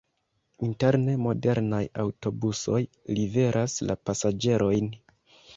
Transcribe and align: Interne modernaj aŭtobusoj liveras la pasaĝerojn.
Interne 0.67 1.13
modernaj 1.25 1.83
aŭtobusoj 2.05 2.81
liveras 3.19 3.79
la 3.91 3.99
pasaĝerojn. 4.11 4.91